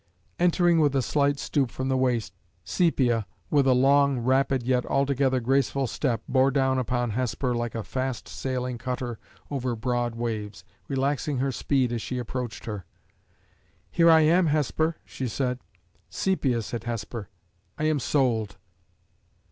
[0.39, 5.39] Entering with a slight stoop from the waist, Sepia, with a long, rapid, yet altogether
[5.39, 9.19] graceful step, bore down upon Hesper like a fast sailing cutter
[9.51, 12.83] over broad waves, relaxing her speed as she approached her.
[13.91, 15.59] "Here I am, Hesper!" she said.
[16.09, 17.29] "Sepia," said Hesper,
[17.77, 18.57] "I am sold."